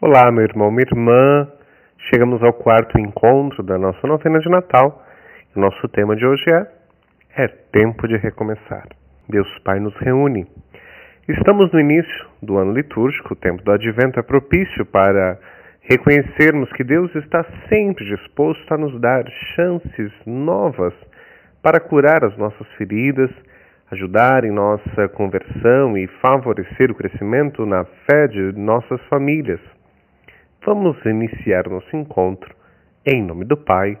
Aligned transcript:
Olá, 0.00 0.30
meu 0.30 0.44
irmão, 0.44 0.70
minha 0.70 0.86
irmã. 0.88 1.48
Chegamos 2.08 2.40
ao 2.40 2.52
quarto 2.52 3.00
encontro 3.00 3.64
da 3.64 3.76
nossa 3.76 4.06
novena 4.06 4.38
de 4.38 4.48
Natal. 4.48 5.04
O 5.56 5.58
nosso 5.58 5.88
tema 5.88 6.14
de 6.14 6.24
hoje 6.24 6.44
é 6.48 6.68
É 7.36 7.48
tempo 7.48 8.06
de 8.06 8.16
recomeçar. 8.16 8.86
Deus 9.28 9.48
Pai 9.64 9.80
nos 9.80 9.96
reúne. 9.96 10.46
Estamos 11.28 11.72
no 11.72 11.80
início 11.80 12.26
do 12.40 12.58
ano 12.58 12.74
litúrgico, 12.74 13.32
o 13.32 13.36
tempo 13.36 13.60
do 13.64 13.72
advento 13.72 14.20
é 14.20 14.22
propício 14.22 14.86
para 14.86 15.36
reconhecermos 15.80 16.72
que 16.74 16.84
Deus 16.84 17.12
está 17.16 17.44
sempre 17.68 18.04
disposto 18.04 18.72
a 18.72 18.78
nos 18.78 19.00
dar 19.00 19.24
chances 19.56 20.12
novas 20.24 20.94
para 21.60 21.80
curar 21.80 22.24
as 22.24 22.36
nossas 22.36 22.68
feridas, 22.76 23.32
ajudar 23.90 24.44
em 24.44 24.52
nossa 24.52 25.08
conversão 25.08 25.98
e 25.98 26.06
favorecer 26.22 26.88
o 26.88 26.94
crescimento 26.94 27.66
na 27.66 27.84
fé 28.08 28.28
de 28.28 28.52
nossas 28.52 29.00
famílias. 29.08 29.58
Vamos 30.68 31.02
iniciar 31.06 31.66
nosso 31.66 31.96
encontro 31.96 32.54
em 33.06 33.22
nome 33.22 33.46
do 33.46 33.56
Pai 33.56 33.98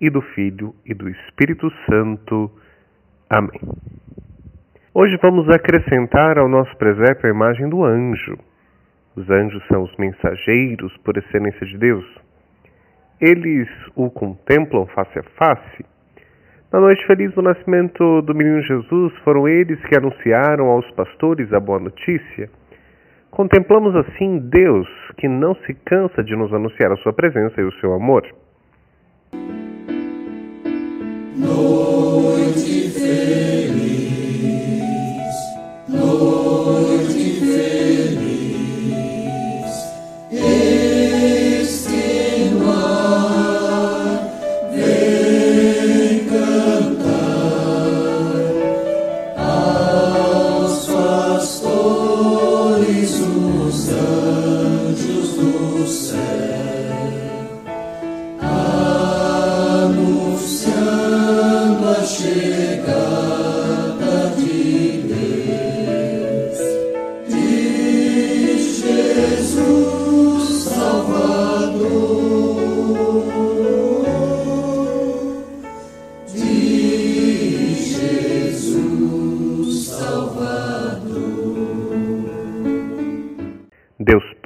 e 0.00 0.08
do 0.08 0.22
Filho 0.22 0.74
e 0.86 0.94
do 0.94 1.10
Espírito 1.10 1.70
Santo. 1.84 2.50
Amém. 3.28 3.60
Hoje 4.94 5.18
vamos 5.20 5.46
acrescentar 5.50 6.38
ao 6.38 6.48
nosso 6.48 6.74
presépio 6.78 7.26
a 7.26 7.34
imagem 7.34 7.68
do 7.68 7.84
anjo. 7.84 8.38
Os 9.14 9.28
anjos 9.28 9.62
são 9.68 9.82
os 9.82 9.94
mensageiros 9.98 10.96
por 11.04 11.18
excelência 11.18 11.66
de 11.66 11.76
Deus. 11.76 12.06
Eles 13.20 13.68
o 13.94 14.08
contemplam 14.08 14.86
face 14.86 15.18
a 15.18 15.22
face. 15.22 15.84
Na 16.72 16.80
noite 16.80 17.06
feliz 17.06 17.30
do 17.34 17.42
nascimento 17.42 18.22
do 18.22 18.34
menino 18.34 18.62
Jesus, 18.62 19.12
foram 19.18 19.46
eles 19.46 19.78
que 19.84 19.94
anunciaram 19.94 20.68
aos 20.68 20.90
pastores 20.92 21.52
a 21.52 21.60
boa 21.60 21.78
notícia 21.78 22.48
Contemplamos 23.36 23.94
assim 23.94 24.38
Deus 24.38 24.88
que 25.18 25.28
não 25.28 25.54
se 25.56 25.74
cansa 25.74 26.24
de 26.24 26.34
nos 26.34 26.54
anunciar 26.54 26.90
a 26.90 26.96
sua 26.96 27.12
presença 27.12 27.60
e 27.60 27.64
o 27.64 27.72
seu 27.80 27.92
amor. 27.92 28.22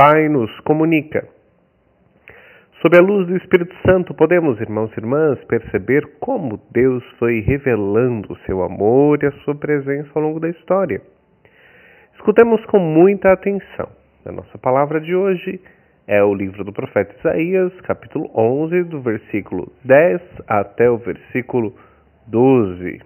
Pai 0.01 0.31
nos 0.31 0.51
comunica. 0.61 1.29
Sob 2.81 2.97
a 2.97 3.03
luz 3.03 3.27
do 3.27 3.37
Espírito 3.37 3.75
Santo, 3.85 4.15
podemos, 4.15 4.59
irmãos 4.59 4.91
e 4.97 4.99
irmãs, 4.99 5.39
perceber 5.45 6.17
como 6.19 6.59
Deus 6.71 7.05
foi 7.19 7.41
revelando 7.41 8.33
o 8.33 8.39
seu 8.47 8.63
amor 8.63 9.23
e 9.23 9.27
a 9.27 9.33
sua 9.45 9.55
presença 9.55 10.09
ao 10.15 10.23
longo 10.23 10.41
da 10.41 10.49
história. 10.49 11.03
Escutemos 12.15 12.65
com 12.65 12.79
muita 12.79 13.31
atenção. 13.31 13.91
A 14.25 14.33
nossa 14.33 14.57
palavra 14.57 15.03
de 15.03 15.15
hoje 15.15 15.61
é 16.07 16.25
o 16.25 16.33
livro 16.33 16.65
do 16.65 16.73
profeta 16.73 17.15
Isaías, 17.19 17.79
capítulo 17.83 18.31
11, 18.35 18.85
do 18.85 19.03
versículo 19.03 19.71
10 19.85 20.23
até 20.49 20.91
o 20.91 20.97
versículo 20.97 21.75
12. 22.27 23.03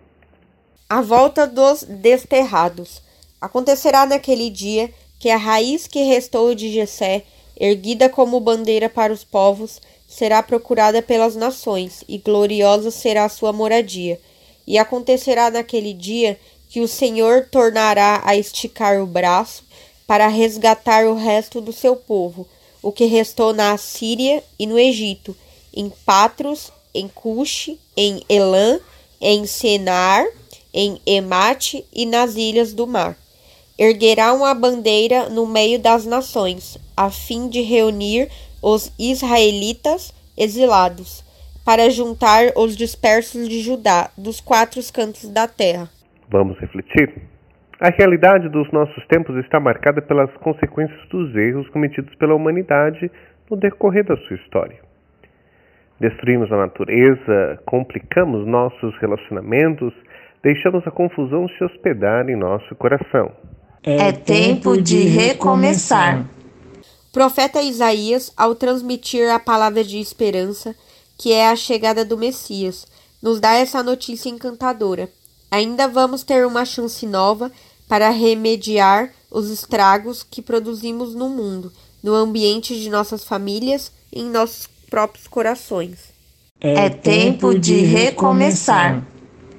A 0.88 1.02
volta 1.02 1.44
dos 1.44 1.82
desterrados. 1.82 3.02
Acontecerá 3.42 4.06
naquele 4.06 4.48
dia 4.48 4.90
que 5.24 5.30
a 5.30 5.38
raiz 5.38 5.86
que 5.86 6.02
restou 6.02 6.54
de 6.54 6.70
Jessé, 6.70 7.22
erguida 7.58 8.10
como 8.10 8.38
bandeira 8.40 8.90
para 8.90 9.10
os 9.10 9.24
povos, 9.24 9.80
será 10.06 10.42
procurada 10.42 11.00
pelas 11.00 11.34
nações, 11.34 12.04
e 12.06 12.18
gloriosa 12.18 12.90
será 12.90 13.24
a 13.24 13.30
sua 13.30 13.50
moradia. 13.50 14.20
E 14.66 14.76
acontecerá 14.76 15.50
naquele 15.50 15.94
dia 15.94 16.38
que 16.68 16.82
o 16.82 16.86
Senhor 16.86 17.48
tornará 17.50 18.20
a 18.22 18.36
esticar 18.36 19.00
o 19.00 19.06
braço 19.06 19.64
para 20.06 20.28
resgatar 20.28 21.06
o 21.06 21.14
resto 21.14 21.58
do 21.58 21.72
seu 21.72 21.96
povo, 21.96 22.46
o 22.82 22.92
que 22.92 23.06
restou 23.06 23.54
na 23.54 23.72
Assíria 23.72 24.44
e 24.58 24.66
no 24.66 24.78
Egito, 24.78 25.34
em 25.72 25.90
Patros, 26.04 26.70
em 26.92 27.08
Cuxi, 27.08 27.80
em 27.96 28.22
Elã, 28.28 28.78
em 29.18 29.46
Senar, 29.46 30.26
em 30.70 31.00
Emate 31.06 31.82
e 31.90 32.04
nas 32.04 32.36
ilhas 32.36 32.74
do 32.74 32.86
mar 32.86 33.23
erguerá 33.78 34.32
uma 34.32 34.54
bandeira 34.54 35.28
no 35.28 35.46
meio 35.46 35.80
das 35.80 36.06
nações, 36.06 36.78
a 36.96 37.10
fim 37.10 37.48
de 37.48 37.60
reunir 37.60 38.28
os 38.62 38.92
israelitas 38.98 40.12
exilados, 40.36 41.24
para 41.64 41.90
juntar 41.90 42.52
os 42.56 42.76
dispersos 42.76 43.48
de 43.48 43.60
Judá 43.60 44.10
dos 44.16 44.40
quatro 44.40 44.80
cantos 44.92 45.28
da 45.28 45.48
terra. 45.48 45.88
Vamos 46.28 46.58
refletir? 46.58 47.12
A 47.80 47.90
realidade 47.90 48.48
dos 48.48 48.70
nossos 48.70 49.04
tempos 49.08 49.36
está 49.36 49.58
marcada 49.58 50.00
pelas 50.00 50.30
consequências 50.36 51.08
dos 51.08 51.34
erros 51.34 51.68
cometidos 51.70 52.14
pela 52.14 52.34
humanidade 52.34 53.10
no 53.50 53.56
decorrer 53.56 54.04
da 54.04 54.16
sua 54.16 54.36
história. 54.36 54.78
Destruímos 56.00 56.50
a 56.52 56.56
natureza, 56.56 57.60
complicamos 57.66 58.46
nossos 58.46 58.96
relacionamentos, 58.98 59.92
deixamos 60.42 60.86
a 60.86 60.90
confusão 60.90 61.48
se 61.48 61.64
hospedar 61.64 62.28
em 62.28 62.36
nosso 62.36 62.74
coração. 62.76 63.32
É 63.86 64.12
tempo 64.12 64.80
de 64.80 65.02
recomeçar. 65.02 66.26
Profeta 67.12 67.60
Isaías, 67.60 68.32
ao 68.34 68.54
transmitir 68.54 69.30
a 69.30 69.38
palavra 69.38 69.84
de 69.84 69.98
esperança, 69.98 70.74
que 71.18 71.34
é 71.34 71.50
a 71.50 71.54
chegada 71.54 72.02
do 72.02 72.16
Messias, 72.16 72.86
nos 73.22 73.40
dá 73.40 73.52
essa 73.52 73.82
notícia 73.82 74.30
encantadora. 74.30 75.10
Ainda 75.50 75.86
vamos 75.86 76.22
ter 76.22 76.46
uma 76.46 76.64
chance 76.64 77.04
nova 77.06 77.52
para 77.86 78.08
remediar 78.08 79.12
os 79.30 79.50
estragos 79.50 80.22
que 80.22 80.40
produzimos 80.40 81.14
no 81.14 81.28
mundo, 81.28 81.70
no 82.02 82.14
ambiente 82.14 82.80
de 82.80 82.88
nossas 82.88 83.22
famílias 83.22 83.92
e 84.10 84.22
em 84.22 84.30
nossos 84.30 84.66
próprios 84.88 85.28
corações. 85.28 86.08
É 86.58 86.88
tempo 86.88 87.58
de 87.58 87.80
recomeçar. 87.80 89.06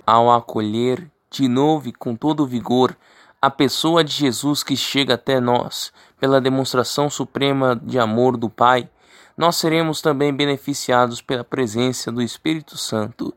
Ao 0.04 0.32
acolher 0.32 1.12
de 1.30 1.48
novo 1.48 1.90
e 1.90 1.94
com 1.94 2.16
todo 2.16 2.48
vigor 2.48 2.98
a 3.46 3.50
pessoa 3.52 4.04
de 4.04 4.12
Jesus 4.12 4.64
que 4.64 4.76
chega 4.76 5.14
até 5.14 5.40
nós 5.40 5.94
pela 6.20 6.42
demonstração 6.42 7.12
suprema 7.12 7.80
de 7.80 8.00
amor 8.00 8.38
do 8.38 8.50
Pai, 8.50 8.90
nós 9.38 9.58
seremos 9.58 10.02
também 10.02 10.34
beneficiados 10.34 11.22
pela 11.22 11.44
presença 11.44 12.12
do 12.12 12.24
Espírito 12.24 12.76
Santo 12.76 13.32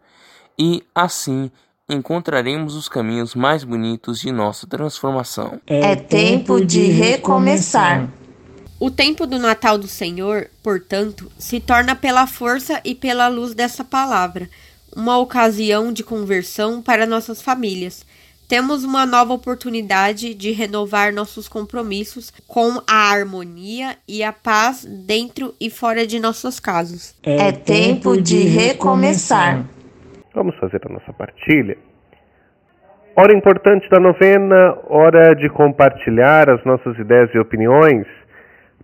e, 0.59 0.83
assim, 0.95 1.51
encontraremos 1.91 2.75
os 2.75 2.89
caminhos 2.89 3.35
mais 3.35 3.65
bonitos 3.65 4.21
de 4.21 4.33
nossa 4.33 4.67
transformação. 4.67 5.61
É 5.67 5.95
tempo 5.95 6.65
de 6.65 6.87
recomeçar. 6.87 8.09
O 8.81 8.91
tempo 8.91 9.27
do 9.27 9.39
Natal 9.39 9.77
do 9.77 9.89
Senhor, 9.89 10.49
portanto, 10.63 11.31
se 11.39 11.61
torna 11.61 11.95
pela 11.95 12.27
força 12.27 12.81
e 12.83 12.95
pela 12.95 13.29
luz 13.29 13.53
dessa 13.53 13.85
palavra, 13.85 14.49
uma 14.97 15.19
ocasião 15.19 15.93
de 15.93 16.03
conversão 16.03 16.81
para 16.81 17.05
nossas 17.05 17.43
famílias 17.43 18.07
temos 18.49 18.83
uma 18.83 19.05
nova 19.05 19.35
oportunidade 19.35 20.35
de 20.35 20.53
renovar 20.53 21.13
nossos 21.13 21.47
compromissos 21.47 22.31
com 22.49 22.81
a 22.89 23.13
harmonia 23.13 23.97
e 24.09 24.25
a 24.25 24.33
paz 24.33 24.87
dentro 25.07 25.53
e 25.61 25.69
fora 25.69 26.07
de 26.07 26.19
nossas 26.19 26.59
casas. 26.59 27.15
É 27.23 27.53
tempo 27.53 28.21
de 28.21 28.39
recomeçar. 28.45 29.65
Vamos 30.35 30.57
fazer 30.57 30.81
a 30.87 30.93
nossa 30.93 31.13
partilha. 31.13 31.77
Hora 33.15 33.37
importante 33.37 33.89
da 33.91 34.01
novena, 34.01 34.79
hora 34.89 35.35
de 35.35 35.51
compartilhar 35.51 36.49
as 36.49 36.65
nossas 36.65 36.97
ideias 36.99 37.29
e 37.35 37.39
opiniões. 37.39 38.07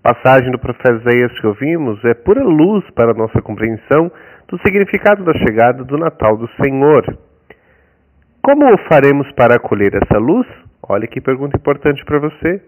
A 0.05 0.13
passagem 0.13 0.51
do 0.51 0.59
profeta 0.59 1.01
Isaías 1.01 1.33
que 1.41 1.47
ouvimos 1.47 2.05
é 2.05 2.13
pura 2.13 2.43
luz 2.43 2.85
para 2.91 3.13
a 3.13 3.15
nossa 3.15 3.41
compreensão 3.41 4.13
do 4.49 4.59
significado 4.59 5.25
da 5.25 5.33
chegada 5.39 5.85
do 5.85 5.97
Natal 5.97 6.37
do 6.37 6.51
Senhor. 6.61 7.17
Como 8.45 8.77
faremos 8.91 9.33
para 9.33 9.55
acolher 9.55 9.95
essa 9.95 10.19
luz? 10.19 10.47
Olha 10.87 11.07
que 11.07 11.19
pergunta 11.19 11.57
importante 11.57 12.05
para 12.05 12.19
você. 12.19 12.61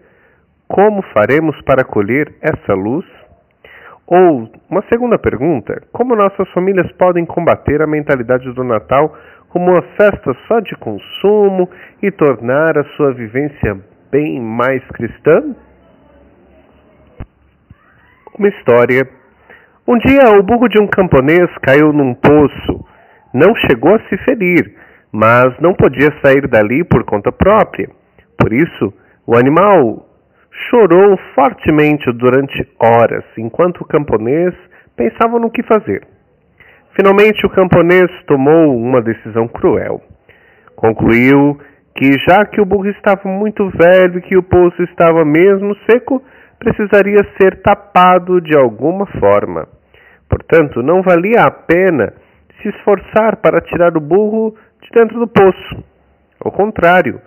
Como 0.67 1.03
faremos 1.13 1.55
para 1.61 1.83
acolher 1.83 2.33
essa 2.41 2.73
luz? 2.73 3.05
Ou, 4.07 4.49
uma 4.67 4.81
segunda 4.89 5.19
pergunta: 5.19 5.83
como 5.91 6.15
nossas 6.15 6.49
famílias 6.49 6.91
podem 6.93 7.27
combater 7.27 7.79
a 7.83 7.85
mentalidade 7.85 8.51
do 8.53 8.63
Natal 8.63 9.15
como 9.49 9.69
uma 9.69 9.83
festa 9.95 10.35
só 10.47 10.59
de 10.61 10.75
consumo 10.77 11.69
e 12.01 12.09
tornar 12.09 12.75
a 12.75 12.83
sua 12.95 13.13
vivência 13.13 13.77
bem 14.11 14.41
mais 14.41 14.83
cristã? 14.95 15.55
Uma 18.35 18.47
história. 18.47 19.07
Um 19.87 19.99
dia 19.99 20.39
o 20.39 20.41
burro 20.41 20.67
de 20.67 20.81
um 20.81 20.87
camponês 20.87 21.55
caiu 21.61 21.93
num 21.93 22.15
poço. 22.15 22.83
Não 23.31 23.53
chegou 23.55 23.93
a 23.93 23.99
se 24.09 24.17
ferir, 24.25 24.73
mas 25.11 25.57
não 25.59 25.73
podia 25.73 26.13
sair 26.21 26.47
dali 26.47 26.83
por 26.83 27.03
conta 27.03 27.31
própria. 27.31 27.89
Por 28.37 28.53
isso, 28.53 28.93
o 29.25 29.35
animal 29.37 30.05
chorou 30.69 31.17
fortemente 31.35 32.11
durante 32.13 32.67
horas, 32.79 33.23
enquanto 33.37 33.81
o 33.81 33.85
camponês 33.87 34.53
pensava 34.95 35.39
no 35.39 35.51
que 35.51 35.63
fazer. 35.63 36.05
Finalmente, 36.95 37.45
o 37.45 37.49
camponês 37.49 38.09
tomou 38.25 38.75
uma 38.75 39.01
decisão 39.01 39.47
cruel. 39.47 40.01
Concluiu 40.75 41.59
que, 41.95 42.13
já 42.27 42.45
que 42.45 42.59
o 42.59 42.65
burro 42.65 42.89
estava 42.89 43.27
muito 43.27 43.69
velho 43.69 44.19
e 44.19 44.21
que 44.21 44.37
o 44.37 44.43
poço 44.43 44.81
estava 44.83 45.23
mesmo 45.23 45.75
seco, 45.89 46.23
precisaria 46.57 47.19
ser 47.39 47.61
tapado 47.61 48.41
de 48.41 48.57
alguma 48.57 49.05
forma. 49.19 49.67
Portanto, 50.29 50.81
não 50.81 51.01
valia 51.01 51.43
a 51.43 51.51
pena 51.51 52.13
se 52.61 52.69
esforçar 52.69 53.37
para 53.37 53.61
tirar 53.61 53.95
o 53.95 54.01
burro 54.01 54.55
de 54.87 54.99
dentro 54.99 55.19
do 55.19 55.27
poço. 55.27 55.83
Ao 56.43 56.51
contrário, 56.51 57.21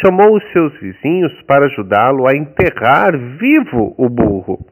chamou 0.00 0.36
os 0.36 0.52
seus 0.52 0.72
vizinhos 0.80 1.32
para 1.42 1.66
ajudá-lo 1.66 2.26
a 2.26 2.36
enterrar 2.36 3.16
vivo 3.38 3.94
o 3.98 4.08
burro. 4.08 4.64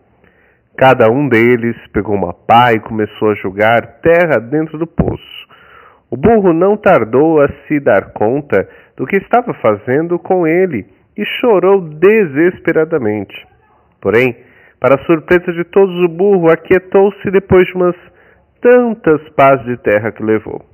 Cada 0.77 1.11
um 1.11 1.29
deles 1.29 1.77
pegou 1.93 2.15
uma 2.15 2.32
pá 2.32 2.73
e 2.73 2.81
começou 2.81 3.31
a 3.31 3.35
jogar 3.35 4.00
terra 4.00 4.38
dentro 4.38 4.79
do 4.79 4.87
poço. 4.87 5.41
O 6.11 6.17
burro 6.17 6.53
não 6.53 6.77
tardou 6.77 7.41
a 7.41 7.49
se 7.67 7.79
dar 7.81 8.12
conta 8.12 8.69
do 8.97 9.06
que 9.06 9.17
estava 9.17 9.53
fazendo 9.55 10.19
com 10.19 10.47
ele 10.47 10.87
e 11.17 11.25
chorou 11.25 11.81
desesperadamente. 11.81 13.47
Porém, 14.00 14.37
para 14.81 15.05
surpresa 15.05 15.53
de 15.53 15.65
todos, 15.65 15.94
o 16.05 16.09
burro 16.09 16.50
aquietou-se 16.50 17.31
depois 17.31 17.67
de 17.67 17.75
umas 17.75 17.97
tantas 18.61 19.29
pás 19.31 19.62
de 19.65 19.77
terra 19.77 20.11
que 20.11 20.23
levou. 20.23 20.69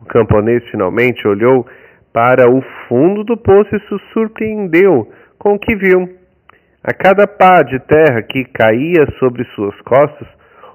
O 0.00 0.04
camponês 0.04 0.62
finalmente 0.70 1.26
olhou 1.26 1.66
para 2.12 2.50
o 2.50 2.62
fundo 2.88 3.24
do 3.24 3.36
poço 3.36 3.74
e 3.74 3.80
se 3.80 4.12
surpreendeu 4.12 5.10
com 5.38 5.54
o 5.54 5.58
que 5.58 5.74
viu. 5.76 6.08
A 6.82 6.94
cada 6.94 7.26
pá 7.26 7.62
de 7.62 7.78
terra 7.80 8.22
que 8.22 8.44
caía 8.44 9.06
sobre 9.18 9.44
suas 9.54 9.78
costas, 9.82 10.28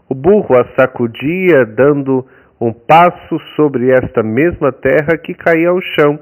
o 0.09 0.13
burro 0.13 0.55
a 0.55 0.65
sacudia, 0.75 1.65
dando 1.65 2.25
um 2.59 2.73
passo 2.73 3.39
sobre 3.55 3.89
esta 3.89 4.21
mesma 4.21 4.71
terra 4.71 5.17
que 5.17 5.33
caía 5.33 5.69
ao 5.69 5.81
chão. 5.81 6.19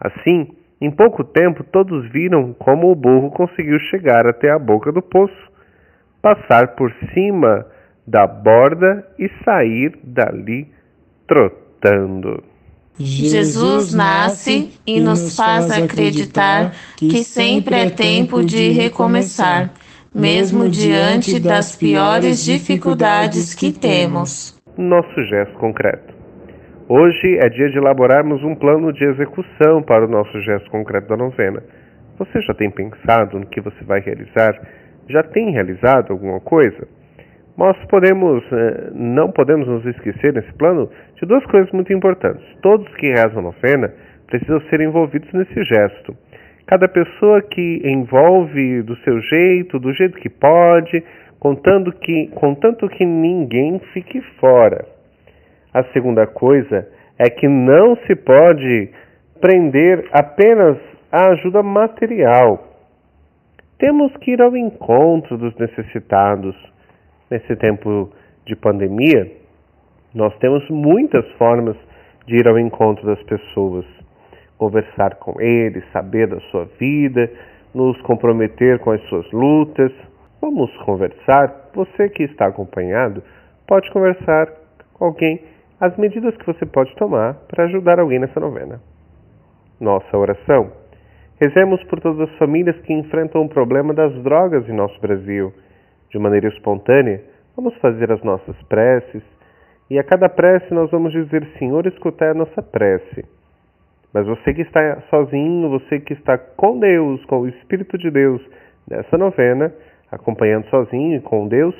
Assim, 0.00 0.48
em 0.80 0.90
pouco 0.90 1.24
tempo, 1.24 1.64
todos 1.64 2.10
viram 2.10 2.52
como 2.52 2.90
o 2.90 2.94
burro 2.94 3.30
conseguiu 3.30 3.78
chegar 3.88 4.26
até 4.26 4.50
a 4.50 4.58
boca 4.58 4.92
do 4.92 5.00
poço, 5.00 5.52
passar 6.20 6.74
por 6.74 6.92
cima 7.14 7.64
da 8.06 8.26
borda 8.26 9.06
e 9.18 9.30
sair 9.44 9.98
dali 10.02 10.70
trotando. 11.26 11.63
Jesus 12.98 13.92
nasce 13.92 14.72
e 14.86 15.00
nos 15.00 15.36
faz 15.36 15.70
acreditar 15.70 16.72
que 16.96 17.22
sempre 17.24 17.74
é 17.74 17.90
tempo 17.90 18.42
de 18.42 18.70
recomeçar, 18.70 19.70
mesmo 20.14 20.68
diante 20.68 21.38
das 21.40 21.76
piores 21.76 22.44
dificuldades 22.44 23.52
que 23.52 23.72
temos. 23.72 24.58
Nosso 24.78 25.24
gesto 25.26 25.54
concreto. 25.58 26.14
Hoje 26.88 27.38
é 27.40 27.48
dia 27.48 27.68
de 27.68 27.78
elaborarmos 27.78 28.42
um 28.42 28.54
plano 28.54 28.92
de 28.92 29.04
execução 29.04 29.82
para 29.82 30.06
o 30.06 30.08
nosso 30.08 30.40
gesto 30.42 30.70
concreto 30.70 31.08
da 31.08 31.16
novena. 31.16 31.62
Você 32.18 32.40
já 32.42 32.54
tem 32.54 32.70
pensado 32.70 33.38
no 33.38 33.46
que 33.46 33.60
você 33.60 33.82
vai 33.84 34.00
realizar? 34.00 34.54
Já 35.08 35.22
tem 35.22 35.50
realizado 35.50 36.12
alguma 36.12 36.40
coisa? 36.40 36.86
Nós 37.56 37.76
podemos, 37.86 38.42
eh, 38.52 38.90
não 38.94 39.30
podemos 39.30 39.66
nos 39.68 39.86
esquecer 39.86 40.32
nesse 40.32 40.52
plano 40.54 40.90
de 41.14 41.26
duas 41.26 41.44
coisas 41.46 41.70
muito 41.72 41.92
importantes. 41.92 42.44
Todos 42.60 42.92
que 42.96 43.08
rezam 43.08 43.38
a 43.38 43.42
novena 43.42 43.92
precisam 44.26 44.60
ser 44.62 44.80
envolvidos 44.80 45.32
nesse 45.32 45.62
gesto. 45.62 46.16
Cada 46.66 46.88
pessoa 46.88 47.42
que 47.42 47.80
envolve 47.84 48.82
do 48.82 48.96
seu 48.96 49.20
jeito, 49.20 49.78
do 49.78 49.92
jeito 49.92 50.18
que 50.18 50.28
pode, 50.28 51.04
contando 51.38 51.92
que, 51.92 52.28
contanto 52.34 52.88
que 52.88 53.04
ninguém 53.04 53.78
fique 53.92 54.20
fora. 54.40 54.84
A 55.72 55.84
segunda 55.92 56.26
coisa 56.26 56.88
é 57.18 57.28
que 57.30 57.46
não 57.46 57.96
se 58.06 58.16
pode 58.16 58.90
prender 59.40 60.08
apenas 60.10 60.78
a 61.12 61.28
ajuda 61.28 61.62
material. 61.62 62.66
Temos 63.78 64.16
que 64.16 64.32
ir 64.32 64.40
ao 64.40 64.56
encontro 64.56 65.36
dos 65.36 65.54
necessitados 65.56 66.56
nesse 67.30 67.56
tempo 67.56 68.10
de 68.46 68.54
pandemia, 68.56 69.30
nós 70.14 70.36
temos 70.38 70.68
muitas 70.70 71.26
formas 71.32 71.76
de 72.26 72.36
ir 72.36 72.48
ao 72.48 72.58
encontro 72.58 73.04
das 73.06 73.22
pessoas, 73.24 73.84
conversar 74.56 75.16
com 75.16 75.40
eles, 75.40 75.84
saber 75.92 76.28
da 76.28 76.40
sua 76.50 76.66
vida, 76.78 77.30
nos 77.74 78.00
comprometer 78.02 78.78
com 78.78 78.92
as 78.92 79.02
suas 79.08 79.30
lutas. 79.32 79.92
Vamos 80.40 80.74
conversar. 80.84 81.70
Você 81.74 82.08
que 82.08 82.22
está 82.22 82.46
acompanhado 82.46 83.22
pode 83.66 83.90
conversar 83.90 84.46
com 84.92 85.06
alguém 85.06 85.42
as 85.80 85.96
medidas 85.96 86.36
que 86.36 86.46
você 86.46 86.64
pode 86.64 86.94
tomar 86.94 87.34
para 87.48 87.64
ajudar 87.64 87.98
alguém 87.98 88.18
nessa 88.18 88.38
novena. 88.38 88.80
Nossa 89.80 90.16
oração. 90.16 90.70
Rezemos 91.40 91.82
por 91.84 92.00
todas 92.00 92.28
as 92.28 92.38
famílias 92.38 92.78
que 92.82 92.92
enfrentam 92.92 93.42
o 93.42 93.48
problema 93.48 93.92
das 93.92 94.14
drogas 94.22 94.68
em 94.68 94.72
nosso 94.72 94.98
Brasil 95.00 95.52
de 96.14 96.18
maneira 96.20 96.46
espontânea, 96.46 97.20
vamos 97.56 97.76
fazer 97.78 98.10
as 98.12 98.22
nossas 98.22 98.56
preces 98.68 99.22
e 99.90 99.98
a 99.98 100.04
cada 100.04 100.28
prece 100.28 100.72
nós 100.72 100.88
vamos 100.90 101.12
dizer: 101.12 101.44
Senhor, 101.58 101.84
escutai 101.86 102.30
a 102.30 102.34
nossa 102.34 102.62
prece. 102.62 103.24
Mas 104.12 104.24
você 104.24 104.54
que 104.54 104.62
está 104.62 105.00
sozinho, 105.10 105.68
você 105.68 105.98
que 105.98 106.12
está 106.12 106.38
com 106.38 106.78
Deus, 106.78 107.24
com 107.24 107.40
o 107.40 107.48
Espírito 107.48 107.98
de 107.98 108.12
Deus 108.12 108.40
nessa 108.88 109.18
novena, 109.18 109.74
acompanhando 110.10 110.66
sozinho 110.66 111.16
e 111.16 111.20
com 111.20 111.48
Deus, 111.48 111.74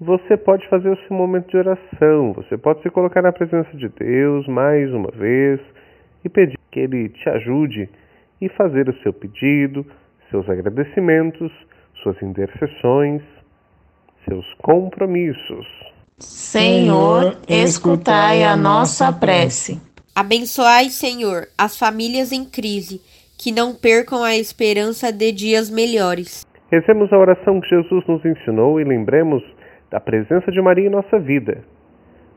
você 0.00 0.36
pode 0.36 0.68
fazer 0.68 0.90
o 0.90 0.96
seu 1.06 1.16
momento 1.16 1.48
de 1.48 1.56
oração, 1.56 2.32
você 2.32 2.58
pode 2.58 2.82
se 2.82 2.90
colocar 2.90 3.22
na 3.22 3.30
presença 3.30 3.70
de 3.76 3.88
Deus 3.88 4.48
mais 4.48 4.92
uma 4.92 5.12
vez 5.12 5.60
e 6.24 6.28
pedir 6.28 6.58
que 6.72 6.80
Ele 6.80 7.08
te 7.10 7.28
ajude 7.28 7.88
e 8.40 8.48
fazer 8.48 8.88
o 8.88 8.94
seu 9.02 9.12
pedido, 9.12 9.86
seus 10.28 10.48
agradecimentos, 10.50 11.52
suas 12.02 12.20
intercessões 12.20 13.22
seus 14.28 14.46
compromissos. 14.62 15.66
Senhor, 16.18 17.38
escutai 17.48 18.44
a 18.44 18.56
nossa 18.56 19.12
prece. 19.12 19.80
Abençoai, 20.14 20.90
Senhor, 20.90 21.46
as 21.56 21.78
famílias 21.78 22.30
em 22.30 22.44
crise, 22.44 23.00
que 23.38 23.50
não 23.50 23.74
percam 23.74 24.22
a 24.22 24.36
esperança 24.36 25.10
de 25.10 25.32
dias 25.32 25.70
melhores. 25.70 26.44
Rezemos 26.70 27.12
a 27.12 27.18
oração 27.18 27.60
que 27.60 27.68
Jesus 27.68 28.04
nos 28.06 28.24
ensinou 28.24 28.80
e 28.80 28.84
lembremos 28.84 29.42
da 29.90 29.98
presença 29.98 30.52
de 30.52 30.60
Maria 30.60 30.86
em 30.86 30.90
nossa 30.90 31.18
vida. 31.18 31.64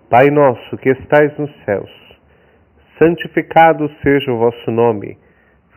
Pai 0.09 0.29
nosso 0.29 0.77
que 0.77 0.89
estais 0.89 1.37
nos 1.37 1.51
céus, 1.65 1.89
santificado 2.97 3.89
seja 4.01 4.31
o 4.31 4.37
vosso 4.37 4.71
nome. 4.71 5.17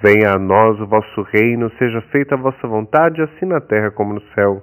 Venha 0.02 0.32
a 0.32 0.38
nós 0.38 0.78
o 0.78 0.86
vosso 0.86 1.22
reino, 1.32 1.70
seja 1.78 2.00
feita 2.12 2.34
a 2.34 2.38
vossa 2.38 2.68
vontade, 2.68 3.20
assim 3.22 3.46
na 3.46 3.60
terra 3.60 3.90
como 3.90 4.14
no 4.14 4.22
céu. 4.34 4.62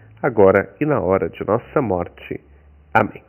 agora 0.21 0.69
e 0.79 0.85
na 0.85 0.99
hora 0.99 1.29
de 1.29 1.45
nossa 1.45 1.81
morte. 1.81 2.39
Amém. 2.93 3.23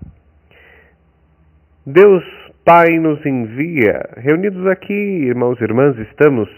Deus 1.87 2.25
Pai 2.65 2.99
nos 2.99 3.25
envia. 3.27 4.09
Reunidos 4.17 4.67
aqui, 4.67 4.93
irmãos 4.93 5.61
e 5.61 5.65
irmãs, 5.65 5.99
estamos 5.99 6.49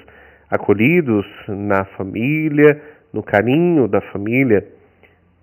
acolhidos 0.51 1.27
na 1.49 1.85
família, 1.97 2.81
no 3.13 3.23
carinho 3.23 3.89
da 3.89 4.01
família, 4.01 4.67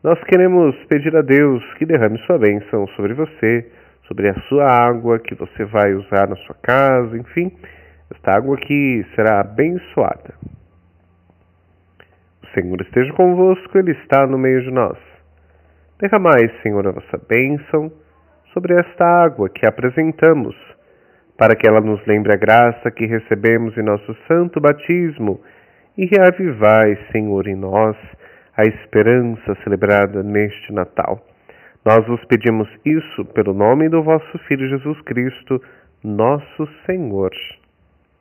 nós 0.03 0.19
queremos 0.23 0.75
pedir 0.85 1.15
a 1.15 1.21
Deus 1.21 1.63
que 1.75 1.85
derrame 1.85 2.17
sua 2.25 2.39
bênção 2.39 2.87
sobre 2.95 3.13
você, 3.13 3.71
sobre 4.07 4.29
a 4.29 4.33
sua 4.49 4.65
água 4.65 5.19
que 5.19 5.35
você 5.35 5.63
vai 5.63 5.93
usar 5.93 6.27
na 6.27 6.35
sua 6.37 6.55
casa, 6.55 7.15
enfim, 7.15 7.51
esta 8.11 8.35
água 8.35 8.57
que 8.57 9.05
será 9.15 9.41
abençoada. 9.41 10.33
Senhor 12.53 12.81
esteja 12.81 13.13
convosco, 13.13 13.77
Ele 13.77 13.91
está 13.91 14.25
no 14.27 14.37
meio 14.37 14.61
de 14.61 14.71
nós. 14.71 14.97
Derramai, 15.99 16.49
Senhor, 16.63 16.87
a 16.87 16.91
vossa 16.91 17.19
bênção 17.29 17.91
sobre 18.53 18.73
esta 18.73 19.05
água 19.05 19.49
que 19.49 19.65
apresentamos, 19.65 20.55
para 21.37 21.55
que 21.55 21.67
ela 21.67 21.79
nos 21.79 22.05
lembre 22.05 22.33
a 22.33 22.37
graça 22.37 22.91
que 22.91 23.05
recebemos 23.05 23.77
em 23.77 23.83
nosso 23.83 24.15
santo 24.27 24.59
batismo 24.59 25.39
e 25.97 26.05
reavivai, 26.05 26.97
Senhor, 27.11 27.47
em 27.47 27.55
nós 27.55 27.95
a 28.55 28.63
esperança 28.63 29.55
celebrada 29.63 30.23
neste 30.23 30.73
Natal. 30.73 31.19
Nós 31.85 32.05
vos 32.05 32.23
pedimos 32.25 32.67
isso 32.85 33.25
pelo 33.33 33.53
nome 33.53 33.89
do 33.89 34.03
vosso 34.03 34.37
Filho 34.47 34.69
Jesus 34.69 35.01
Cristo, 35.01 35.61
nosso 36.03 36.67
Senhor. 36.85 37.31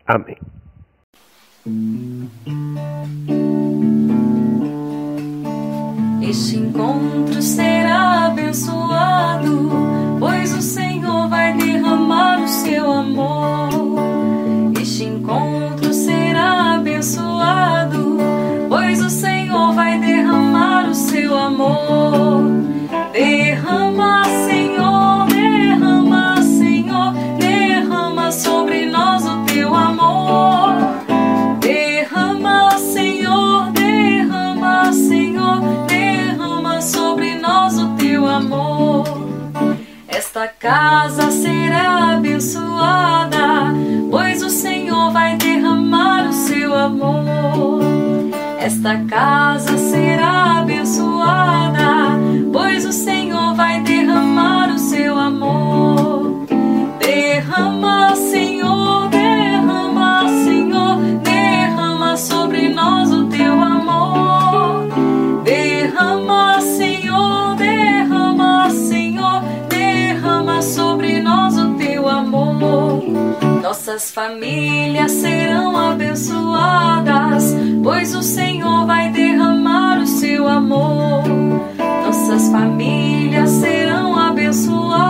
Amém. 0.06 0.36
Este 6.30 6.58
encontro 6.58 7.42
será 7.42 8.26
abençoado, 8.26 9.68
pois 10.20 10.56
o 10.56 10.62
Senhor 10.62 11.28
vai 11.28 11.56
derramar 11.56 12.40
o 12.40 12.46
seu 12.46 12.88
amor. 12.88 13.68
Este 14.80 15.06
encontro 15.06 15.92
será 15.92 16.76
abençoado, 16.76 18.16
pois 18.68 19.02
o 19.02 19.10
Senhor 19.10 19.72
vai 19.72 19.98
derramar 19.98 20.88
o 20.88 20.94
seu 20.94 21.36
amor. 21.36 22.49
Casa 40.60 41.30
será 41.30 42.16
abençoada, 42.16 43.72
pois 44.10 44.42
o 44.42 44.50
Senhor 44.50 45.10
vai 45.10 45.34
derramar 45.36 46.28
o 46.28 46.32
seu 46.34 46.74
amor. 46.74 47.80
Esta 48.58 48.98
casa 49.06 49.78
Nossas 73.90 74.12
famílias 74.12 75.10
serão 75.10 75.76
abençoadas, 75.76 77.56
pois 77.82 78.14
o 78.14 78.22
Senhor 78.22 78.86
vai 78.86 79.10
derramar 79.10 79.98
o 79.98 80.06
seu 80.06 80.46
amor. 80.46 81.24
Nossas 82.06 82.48
famílias 82.50 83.50
serão 83.50 84.16
abençoadas, 84.16 85.09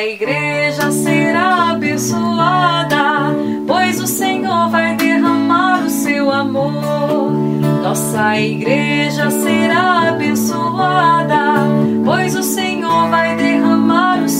Igreja 0.00 0.92
será 0.92 1.70
abençoada, 1.70 3.34
pois 3.66 4.00
o 4.00 4.06
Senhor 4.06 4.68
vai 4.68 4.94
derramar 4.96 5.84
o 5.84 5.90
seu 5.90 6.30
amor. 6.30 7.32
Nossa 7.82 8.38
igreja 8.38 9.30
será 9.30 10.10
abençoada, 10.10 11.64
pois 12.04 12.36
o 12.36 12.42
Senhor 12.42 13.08
vai 13.08 13.34
derramar 13.36 14.22
o 14.22 14.28
seu 14.28 14.37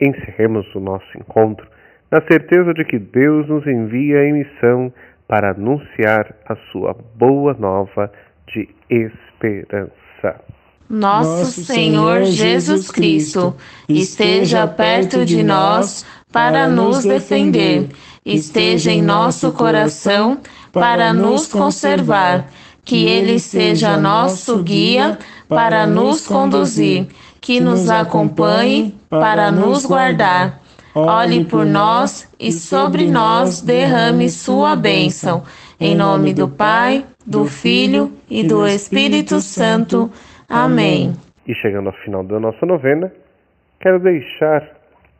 Encerremos 0.00 0.66
o 0.74 0.80
nosso 0.80 1.06
encontro 1.18 1.66
na 2.10 2.20
certeza 2.22 2.74
de 2.74 2.84
que 2.84 2.98
Deus 2.98 3.48
nos 3.48 3.66
envia 3.66 4.24
em 4.24 4.32
missão 4.32 4.92
para 5.28 5.50
anunciar 5.50 6.34
a 6.46 6.56
sua 6.72 6.96
boa 7.16 7.54
nova 7.54 8.10
de 8.52 8.68
esperança. 8.90 10.40
Nosso 10.88 11.62
Senhor 11.64 12.24
Jesus 12.24 12.90
Cristo 12.90 13.54
esteja 13.88 14.66
perto 14.66 15.24
de 15.24 15.44
nós 15.44 16.04
para 16.32 16.68
nos 16.68 17.04
defender, 17.04 17.88
esteja 18.26 18.90
em 18.90 19.00
nosso 19.00 19.52
coração 19.52 20.40
para 20.72 21.12
nos 21.12 21.46
conservar, 21.46 22.48
que 22.84 23.06
Ele 23.06 23.38
seja 23.38 23.96
nosso 23.96 24.60
guia 24.64 25.16
para 25.48 25.86
nos 25.86 26.26
conduzir, 26.26 27.06
que 27.40 27.60
nos 27.60 27.88
acompanhe 27.88 28.99
para 29.10 29.50
nos 29.50 29.84
guardar. 29.84 30.60
Olhe 30.94 31.44
por 31.44 31.66
nós 31.66 32.32
e 32.38 32.52
sobre 32.52 33.10
nós 33.10 33.60
derrame 33.60 34.28
sua 34.28 34.76
bênção. 34.76 35.42
Em 35.80 35.96
nome 35.96 36.32
do 36.32 36.48
Pai, 36.48 37.04
do 37.26 37.44
Filho 37.46 38.12
e 38.30 38.46
do 38.46 38.66
Espírito 38.66 39.40
Santo. 39.40 40.10
Amém. 40.48 41.12
E 41.46 41.54
chegando 41.56 41.88
ao 41.88 41.92
final 42.04 42.22
da 42.22 42.38
nossa 42.38 42.64
novena, 42.64 43.12
quero 43.80 43.98
deixar 43.98 44.62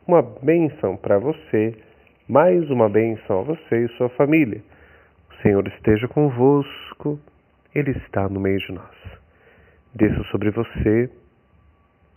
uma 0.07 0.21
bênção 0.21 0.95
para 0.95 1.19
você, 1.19 1.75
mais 2.27 2.69
uma 2.69 2.89
bênção 2.89 3.39
a 3.39 3.43
você 3.43 3.85
e 3.85 3.97
sua 3.97 4.09
família. 4.09 4.61
O 5.31 5.41
Senhor 5.41 5.67
esteja 5.67 6.07
convosco, 6.07 7.19
Ele 7.75 7.91
está 7.91 8.29
no 8.29 8.39
meio 8.39 8.59
de 8.59 8.73
nós. 8.73 8.95
Desça 9.95 10.23
sobre 10.31 10.51
você, 10.51 11.09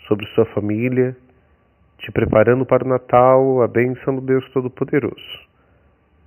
sobre 0.07 0.27
sua 0.35 0.45
família, 0.47 1.17
te 1.99 2.13
preparando 2.13 2.67
para 2.67 2.85
o 2.85 2.89
Natal, 2.89 3.63
a 3.63 3.69
bênção 3.69 4.17
do 4.17 4.21
Deus 4.21 4.49
Todo-Poderoso. 4.53 5.45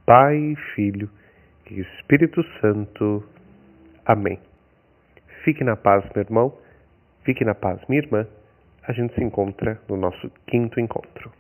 Pai, 0.06 0.56
Filho 0.74 1.10
e 1.70 1.82
Espírito 1.82 2.44
Santo. 2.60 3.24
Amém. 4.06 4.40
Fique 5.44 5.64
na 5.64 5.76
paz, 5.76 6.04
meu 6.16 6.24
irmão. 6.24 6.58
Fique 7.24 7.44
na 7.44 7.54
paz, 7.54 7.80
minha 7.88 8.02
irmã. 8.02 8.26
A 8.88 8.94
gente 8.94 9.14
se 9.16 9.24
encontra 9.24 9.80
no 9.90 9.98
nosso 9.98 10.32
quinto 10.48 10.80
encontro. 10.80 11.32